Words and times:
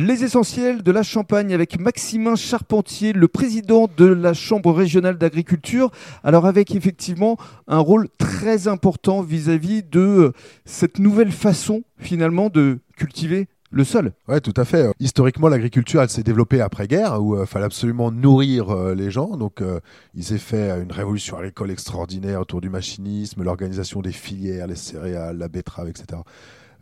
Les 0.00 0.22
essentiels 0.22 0.84
de 0.84 0.92
la 0.92 1.02
Champagne 1.02 1.52
avec 1.52 1.80
Maximin 1.80 2.36
Charpentier, 2.36 3.12
le 3.12 3.26
président 3.26 3.90
de 3.96 4.04
la 4.04 4.32
Chambre 4.32 4.72
régionale 4.72 5.18
d'agriculture. 5.18 5.90
Alors 6.22 6.46
avec 6.46 6.72
effectivement 6.72 7.36
un 7.66 7.80
rôle 7.80 8.08
très 8.16 8.68
important 8.68 9.22
vis-à-vis 9.22 9.82
de 9.82 9.98
euh, 9.98 10.32
cette 10.64 11.00
nouvelle 11.00 11.32
façon 11.32 11.82
finalement 11.98 12.48
de 12.48 12.78
cultiver 12.96 13.48
le 13.72 13.82
sol. 13.82 14.12
Ouais, 14.28 14.40
tout 14.40 14.54
à 14.56 14.64
fait. 14.64 14.88
Historiquement, 15.00 15.48
l'agriculture, 15.48 16.00
elle 16.00 16.10
s'est 16.10 16.22
développée 16.22 16.60
après-guerre, 16.60 17.20
où 17.20 17.34
il 17.34 17.40
euh, 17.40 17.46
fallait 17.46 17.64
absolument 17.64 18.12
nourrir 18.12 18.70
euh, 18.70 18.94
les 18.94 19.10
gens. 19.10 19.36
Donc, 19.36 19.64
il 20.14 20.22
s'est 20.22 20.38
fait 20.38 20.80
une 20.80 20.92
révolution 20.92 21.38
agricole 21.38 21.72
extraordinaire 21.72 22.40
autour 22.40 22.60
du 22.60 22.70
machinisme, 22.70 23.42
l'organisation 23.42 24.00
des 24.00 24.12
filières, 24.12 24.68
les 24.68 24.76
céréales, 24.76 25.38
la 25.38 25.48
betterave, 25.48 25.88
etc. 25.88 26.20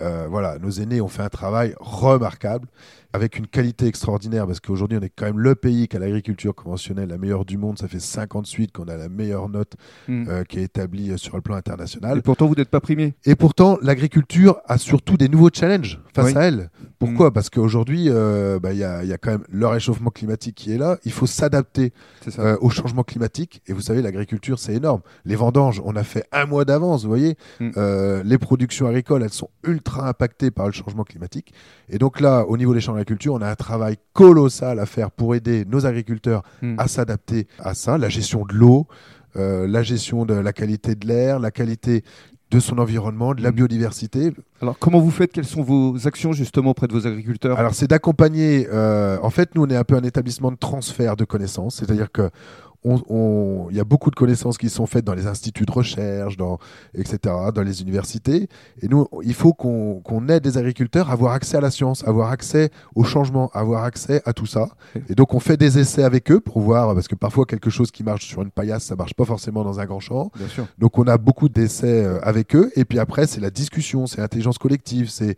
voilà, 0.00 0.58
nos 0.58 0.70
aînés 0.70 1.00
ont 1.00 1.08
fait 1.08 1.22
un 1.22 1.28
travail 1.28 1.74
remarquable 1.78 2.68
avec 3.12 3.38
une 3.38 3.46
qualité 3.46 3.86
extraordinaire, 3.86 4.46
parce 4.46 4.60
qu'aujourd'hui, 4.60 4.98
on 4.98 5.02
est 5.02 5.10
quand 5.10 5.26
même 5.26 5.40
le 5.40 5.54
pays 5.54 5.88
qui 5.88 5.96
a 5.96 5.98
l'agriculture 5.98 6.54
conventionnelle 6.54 7.08
la 7.08 7.18
meilleure 7.18 7.44
du 7.44 7.58
monde. 7.58 7.78
Ça 7.78 7.88
fait 7.88 8.00
58 8.00 8.72
qu'on 8.72 8.84
a 8.84 8.96
la 8.96 9.08
meilleure 9.08 9.48
note 9.48 9.74
hmm. 10.08 10.28
euh, 10.28 10.44
qui 10.44 10.60
est 10.60 10.64
établie 10.64 11.10
euh, 11.10 11.16
sur 11.16 11.36
le 11.36 11.42
plan 11.42 11.56
international. 11.56 12.18
Et 12.18 12.22
pourtant, 12.22 12.46
vous 12.46 12.54
n'êtes 12.54 12.70
pas 12.70 12.80
primé. 12.80 13.14
Et 13.24 13.34
pourtant, 13.34 13.78
l'agriculture 13.82 14.60
a 14.66 14.78
surtout 14.78 15.16
des 15.16 15.28
nouveaux 15.28 15.50
challenges 15.52 16.00
face 16.14 16.36
à 16.36 16.44
elle. 16.44 16.70
Pourquoi 17.00 17.30
hmm. 17.30 17.32
Parce 17.32 17.50
qu'aujourd'hui, 17.50 18.06
euh, 18.08 18.60
bah, 18.60 18.72
il 18.72 18.78
y, 18.78 18.84
a, 18.84 19.02
y, 19.02 19.12
a, 19.12 19.18
quand 19.18 19.32
même 19.32 19.44
le 19.50 19.66
réchauffement 19.66 20.10
climatique 20.10 20.54
qui 20.54 20.72
est 20.72 20.78
là. 20.78 20.98
Il 21.04 21.10
faut 21.12 21.26
s'adapter 21.26 21.92
au 22.60 22.70
changement 22.70 23.02
climatique. 23.02 23.62
Et 23.66 23.72
vous 23.72 23.80
savez, 23.80 24.02
l'agriculture, 24.02 24.58
c'est 24.58 24.74
énorme. 24.74 25.00
Les 25.24 25.34
vendanges, 25.34 25.82
on 25.84 25.96
a 25.96 26.04
fait 26.04 26.26
un 26.30 26.46
mois 26.46 26.64
d'avance, 26.64 27.02
vous 27.02 27.08
voyez. 27.08 27.36
Hmm. 27.58 27.70
les 28.24 28.38
productions 28.38 28.86
agricoles, 28.86 29.22
elles 29.22 29.30
sont 29.32 29.50
ultra 29.64 30.08
impactées 30.08 30.52
par 30.52 30.66
le 30.66 30.72
changement 30.72 31.04
climatique. 31.04 31.52
Et 31.88 31.98
donc 31.98 32.20
là, 32.20 32.44
au 32.46 32.56
niveau 32.56 32.74
des 32.74 32.80
champs 32.80 32.94
on 33.28 33.42
a 33.42 33.50
un 33.50 33.56
travail 33.56 33.96
colossal 34.12 34.78
à 34.78 34.86
faire 34.86 35.10
pour 35.10 35.34
aider 35.34 35.64
nos 35.64 35.86
agriculteurs 35.86 36.42
hmm. 36.62 36.76
à 36.78 36.88
s'adapter 36.88 37.46
à 37.58 37.74
ça, 37.74 37.98
la 37.98 38.08
gestion 38.08 38.44
de 38.44 38.54
l'eau, 38.54 38.86
euh, 39.36 39.66
la 39.66 39.82
gestion 39.82 40.24
de 40.24 40.34
la 40.34 40.52
qualité 40.52 40.94
de 40.94 41.06
l'air, 41.06 41.38
la 41.38 41.50
qualité 41.50 42.02
de 42.50 42.60
son 42.60 42.78
environnement, 42.78 43.34
de 43.34 43.42
la 43.42 43.50
hmm. 43.50 43.54
biodiversité. 43.54 44.32
Alors 44.60 44.78
comment 44.78 45.00
vous 45.00 45.10
faites? 45.10 45.32
Quelles 45.32 45.44
sont 45.44 45.62
vos 45.62 46.06
actions 46.06 46.32
justement 46.32 46.70
auprès 46.70 46.88
de 46.88 46.92
vos 46.92 47.06
agriculteurs? 47.06 47.58
Alors 47.58 47.74
c'est 47.74 47.86
d'accompagner. 47.86 48.66
Euh, 48.72 49.18
en 49.22 49.30
fait, 49.30 49.54
nous 49.54 49.62
on 49.62 49.68
est 49.68 49.76
un 49.76 49.84
peu 49.84 49.94
un 49.94 50.02
établissement 50.02 50.50
de 50.50 50.56
transfert 50.56 51.16
de 51.16 51.24
connaissances, 51.24 51.76
c'est-à-dire 51.76 52.10
que 52.10 52.30
il 52.84 53.76
y 53.76 53.80
a 53.80 53.84
beaucoup 53.84 54.10
de 54.10 54.16
connaissances 54.16 54.56
qui 54.56 54.70
sont 54.70 54.86
faites 54.86 55.04
dans 55.04 55.14
les 55.14 55.26
instituts 55.26 55.66
de 55.66 55.72
recherche, 55.72 56.36
dans, 56.36 56.58
etc., 56.94 57.34
dans 57.54 57.62
les 57.62 57.82
universités. 57.82 58.48
Et 58.80 58.88
nous, 58.88 59.06
il 59.22 59.34
faut 59.34 59.52
qu'on 59.52 60.28
aide 60.28 60.44
les 60.44 60.56
agriculteurs 60.56 61.10
à 61.10 61.12
avoir 61.12 61.32
accès 61.32 61.58
à 61.58 61.60
la 61.60 61.70
science, 61.70 62.06
avoir 62.06 62.30
accès 62.30 62.70
au 62.94 63.04
changement, 63.04 63.50
avoir 63.52 63.84
accès 63.84 64.22
à 64.24 64.32
tout 64.32 64.46
ça. 64.46 64.68
Et 65.08 65.14
donc, 65.14 65.34
on 65.34 65.40
fait 65.40 65.56
des 65.56 65.78
essais 65.78 66.02
avec 66.02 66.30
eux 66.30 66.40
pour 66.40 66.60
voir, 66.60 66.94
parce 66.94 67.08
que 67.08 67.14
parfois, 67.14 67.44
quelque 67.44 67.70
chose 67.70 67.90
qui 67.90 68.02
marche 68.02 68.26
sur 68.26 68.42
une 68.42 68.50
paillasse, 68.50 68.84
ça 68.84 68.96
marche 68.96 69.14
pas 69.14 69.24
forcément 69.24 69.62
dans 69.62 69.78
un 69.80 69.84
grand 69.84 70.00
champ. 70.00 70.30
Bien 70.36 70.48
sûr. 70.48 70.66
Donc, 70.78 70.98
on 70.98 71.04
a 71.04 71.18
beaucoup 71.18 71.48
d'essais 71.48 72.04
euh, 72.04 72.18
avec 72.22 72.56
eux. 72.56 72.70
Et 72.76 72.84
puis 72.84 72.98
après, 72.98 73.26
c'est 73.26 73.40
la 73.40 73.50
discussion, 73.50 74.06
c'est 74.06 74.20
l'intelligence 74.20 74.58
collective, 74.58 75.10
c'est 75.10 75.36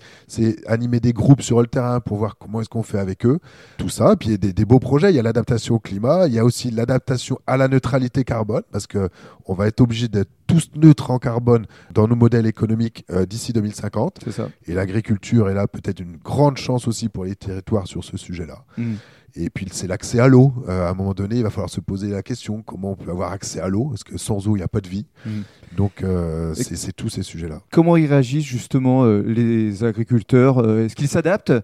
animer 0.66 1.00
des 1.00 1.12
groupes 1.12 1.42
sur 1.42 1.60
le 1.60 1.66
terrain 1.66 2.00
pour 2.00 2.18
voir 2.18 2.36
comment 2.38 2.60
est-ce 2.60 2.68
qu'on 2.68 2.82
fait 2.82 2.98
avec 2.98 3.26
eux. 3.26 3.40
Tout 3.78 3.88
ça. 3.88 4.14
Puis, 4.16 4.28
il 4.28 4.32
y 4.32 4.34
a 4.34 4.38
des, 4.38 4.52
des 4.52 4.64
beaux 4.64 4.78
projets. 4.78 5.10
Il 5.10 5.16
y 5.16 5.18
a 5.18 5.22
l'adaptation 5.22 5.74
au 5.74 5.80
climat, 5.80 6.26
il 6.28 6.34
y 6.34 6.38
a 6.38 6.44
aussi 6.44 6.70
l'adaptation 6.70 7.31
à 7.47 7.56
la 7.56 7.69
neutralité 7.69 8.25
carbone, 8.25 8.62
parce 8.70 8.86
qu'on 8.86 9.55
va 9.55 9.66
être 9.66 9.80
obligé 9.80 10.08
d'être 10.08 10.30
tous 10.47 10.70
neutres 10.77 11.11
en 11.11 11.19
carbone 11.19 11.66
dans 11.92 12.08
nos 12.08 12.16
modèles 12.16 12.47
économiques 12.47 13.05
euh, 13.11 13.27
d'ici 13.27 13.52
2050. 13.52 14.28
Et 14.66 14.75
l'agriculture 14.75 15.48
est 15.48 15.55
là 15.55 15.66
peut-être 15.66 16.00
une 16.00 16.16
grande 16.16 16.56
chance 16.56 16.86
aussi 16.88 17.08
pour 17.08 17.25
les 17.25 17.34
territoires 17.34 17.86
sur 17.86 18.05
ce 18.05 18.16
sujet-là. 18.16 18.64
Mm. 18.77 18.94
Et 19.34 19.48
puis 19.48 19.66
c'est 19.72 19.86
l'accès 19.86 20.19
à 20.19 20.28
l'eau. 20.28 20.53
Euh, 20.69 20.86
à 20.86 20.91
un 20.91 20.94
moment 20.94 21.14
donné, 21.14 21.36
il 21.36 21.42
va 21.42 21.48
falloir 21.48 21.70
se 21.70 21.80
poser 21.80 22.10
la 22.10 22.22
question 22.22 22.60
comment 22.60 22.92
on 22.92 22.97
peut 22.97 23.10
avoir 23.10 23.33
accès 23.33 23.60
à 23.60 23.69
l'eau? 23.69 23.86
Parce 23.86 24.05
que 24.05 24.19
sans 24.19 24.47
eau, 24.47 24.56
il 24.56 24.58
n'y 24.58 24.64
a 24.64 24.69
pas 24.69 24.83
de 24.83 24.88
vie? 24.88 25.06
Mm. 25.25 25.30
Donc 25.76 26.03
euh, 26.03 26.54
c'est 26.54 26.93
tous 26.93 27.09
ces 27.09 27.22
sujets-là. 27.22 27.62
Comment 27.70 27.97
ils 27.97 28.06
réagissent 28.06 28.44
justement 28.44 29.06
les 29.06 29.84
agriculteurs? 29.84 30.78
Est-ce 30.81 30.94
qu'ils 30.94 31.09
s'adaptent? 31.09 31.54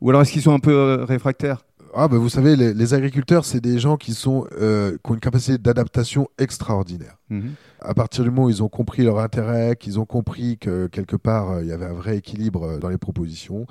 Ou 0.00 0.10
alors 0.10 0.22
est-ce 0.22 0.32
qu'ils 0.32 0.42
sont 0.42 0.54
un 0.54 0.60
peu 0.60 1.04
réfractaires? 1.06 1.64
Ah, 1.94 2.08
bah, 2.08 2.18
vous 2.18 2.28
savez, 2.28 2.56
les, 2.56 2.94
agriculteurs, 2.94 3.44
c'est 3.44 3.60
des 3.60 3.78
gens 3.78 3.96
qui, 3.96 4.14
sont, 4.14 4.46
euh, 4.60 4.96
qui 5.02 5.10
ont 5.10 5.14
une 5.14 5.20
capacité 5.20 5.58
d'adaptation 5.58 6.28
extraordinaire. 6.38 7.18
Mhm. 7.30 7.52
À 7.80 7.94
partir 7.94 8.24
du 8.24 8.30
moment 8.30 8.46
où 8.46 8.50
ils 8.50 8.62
ont 8.62 8.68
compris 8.68 9.04
leur 9.04 9.18
intérêt, 9.18 9.76
qu'ils 9.76 9.98
ont 9.98 10.04
compris 10.04 10.58
que 10.58 10.86
quelque 10.86 11.16
part, 11.16 11.50
euh, 11.50 11.62
il 11.62 11.68
y 11.68 11.72
avait 11.72 11.86
un 11.86 11.92
vrai 11.92 12.16
équilibre 12.16 12.64
euh, 12.64 12.78
dans 12.78 12.88
les 12.88 12.98
propositions, 12.98 13.66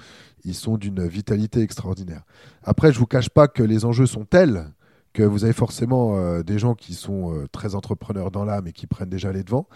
ils 0.45 0.55
sont 0.55 0.77
d'une 0.77 1.05
vitalité 1.07 1.61
extraordinaire. 1.61 2.23
Après, 2.63 2.91
je 2.91 2.97
ne 2.97 2.99
vous 2.99 3.07
cache 3.07 3.29
pas 3.29 3.47
que 3.47 3.63
les 3.63 3.85
enjeux 3.85 4.05
sont 4.07 4.25
tels 4.25 4.65
que 5.13 5.23
vous 5.23 5.43
avez 5.43 5.53
forcément 5.53 6.41
des 6.41 6.59
gens 6.59 6.75
qui 6.75 6.93
sont 6.93 7.47
très 7.51 7.73
entrepreneurs 7.73 8.29
dans 8.29 8.45
l'âme 8.45 8.67
et 8.67 8.71
qui 8.71 8.85
prennent 8.85 9.09
déjà 9.09 9.31
les 9.31 9.43
devants 9.43 9.67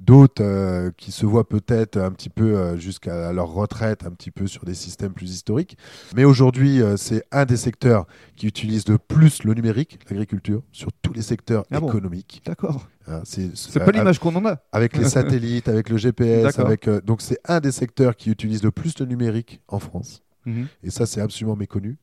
d'autres 0.00 0.42
euh, 0.42 0.90
qui 0.96 1.12
se 1.12 1.26
voient 1.26 1.48
peut-être 1.48 1.96
un 1.98 2.10
petit 2.12 2.30
peu 2.30 2.56
euh, 2.56 2.76
jusqu'à 2.76 3.32
leur 3.32 3.52
retraite, 3.52 4.04
un 4.04 4.10
petit 4.10 4.30
peu 4.30 4.46
sur 4.46 4.64
des 4.64 4.74
systèmes 4.74 5.12
plus 5.12 5.30
historiques. 5.30 5.76
Mais 6.14 6.24
aujourd'hui, 6.24 6.82
euh, 6.82 6.96
c'est 6.96 7.24
un 7.32 7.44
des 7.44 7.56
secteurs 7.56 8.06
qui 8.36 8.46
utilise 8.46 8.88
le 8.88 8.98
plus 8.98 9.44
le 9.44 9.54
numérique, 9.54 9.98
l'agriculture, 10.10 10.62
sur 10.72 10.92
tous 11.02 11.12
les 11.12 11.22
secteurs 11.22 11.64
ah 11.70 11.78
économiques. 11.78 12.42
D'accord. 12.44 12.88
Hein, 13.06 13.22
c'est 13.24 13.84
pas 13.84 13.90
l'image 13.90 14.18
qu'on 14.18 14.34
en 14.36 14.44
a. 14.44 14.58
Avec 14.72 14.96
les 14.96 15.08
satellites, 15.08 15.68
avec 15.68 15.88
le 15.88 15.96
GPS, 15.96 16.58
avec, 16.58 16.88
donc 17.04 17.22
c'est 17.22 17.38
un 17.46 17.60
des 17.60 17.72
secteurs 17.72 18.16
qui 18.16 18.30
utilise 18.30 18.62
le 18.62 18.70
plus 18.70 18.98
le 18.98 19.06
numérique 19.06 19.62
en 19.68 19.78
France. 19.78 20.22
Mhm. 20.46 20.68
Et 20.82 20.90
ça, 20.90 21.06
c'est 21.06 21.20
absolument 21.20 21.56
méconnu. 21.56 21.98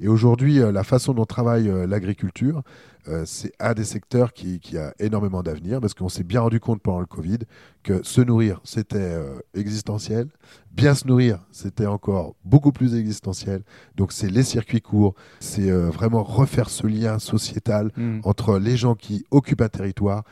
Et 0.00 0.08
aujourd'hui, 0.08 0.60
euh, 0.60 0.72
la 0.72 0.84
façon 0.84 1.14
dont 1.14 1.24
travaille 1.24 1.68
euh, 1.68 1.86
l'agriculture, 1.86 2.62
euh, 3.08 3.24
c'est 3.24 3.52
un 3.58 3.74
des 3.74 3.84
secteurs 3.84 4.32
qui, 4.32 4.60
a 4.76 4.92
énormément 4.98 5.42
d'avenir 5.42 5.80
parce 5.80 5.94
qu'on 5.94 6.08
s'est 6.08 6.24
bien 6.24 6.42
rendu 6.42 6.60
compte 6.60 6.82
pendant 6.82 7.00
le 7.00 7.06
Covid 7.06 7.38
que 7.82 8.02
se 8.02 8.20
nourrir, 8.20 8.60
c'était 8.64 9.16
existentiel. 9.54 10.28
Bien 10.72 10.94
se 10.94 11.06
nourrir, 11.06 11.38
c'était 11.50 11.86
encore 11.86 12.34
beaucoup 12.44 12.70
plus 12.70 12.94
existentiel. 12.94 13.62
Donc, 13.96 14.12
c'est 14.12 14.28
les 14.28 14.42
circuits 14.42 14.82
courts, 14.82 15.14
c'est 15.40 15.70
vraiment 15.70 16.22
refaire 16.22 16.68
ce 16.68 16.86
lien 16.86 17.18
sociétal 17.18 17.90
mhm. 17.96 18.20
entre 18.24 18.58
les 18.58 18.76
gens 18.76 18.94
qui 18.94 19.24
occupent 19.30 19.62
un 19.62 19.68
territoire 19.68 20.24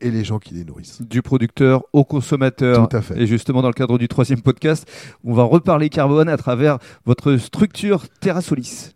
et 0.00 0.10
les 0.10 0.24
gens 0.24 0.38
qui 0.38 0.54
les 0.54 0.64
nourrissent. 0.64 1.02
Du 1.02 1.22
producteur 1.22 1.84
au 1.92 2.04
consommateur. 2.04 2.88
Tout 2.88 2.96
à 2.96 3.02
fait. 3.02 3.20
Et 3.20 3.26
justement, 3.26 3.62
dans 3.62 3.68
le 3.68 3.74
cadre 3.74 3.98
du 3.98 4.08
troisième 4.08 4.42
podcast, 4.42 4.88
on 5.24 5.34
va 5.34 5.44
reparler 5.44 5.88
carbone 5.88 6.28
à 6.28 6.36
travers 6.36 6.78
votre 7.04 7.36
structure 7.36 8.08
Terra 8.20 8.40
Solis. 8.42 8.94